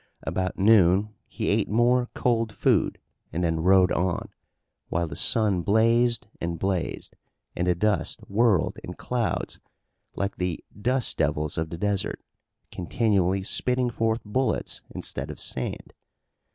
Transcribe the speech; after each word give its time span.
About 0.23 0.57
noon 0.57 1.13
he 1.27 1.47
ate 1.49 1.69
more 1.69 2.09
cold 2.15 2.51
food, 2.51 2.97
and 3.31 3.43
then 3.43 3.59
rode 3.59 3.91
on, 3.91 4.29
while 4.89 5.05
the 5.07 5.15
sun 5.15 5.61
blazed 5.61 6.25
and 6.41 6.57
blazed 6.57 7.15
and 7.55 7.67
the 7.67 7.75
dust 7.75 8.21
whirled 8.27 8.79
in 8.83 8.95
clouds 8.95 9.59
like 10.15 10.37
the 10.37 10.63
"dust 10.75 11.17
devils" 11.17 11.55
of 11.55 11.69
the 11.69 11.77
desert, 11.77 12.19
continually 12.71 13.43
spitting 13.43 13.91
forth 13.91 14.21
bullets 14.25 14.81
instead 14.89 15.29
of 15.29 15.39
sand. 15.39 15.93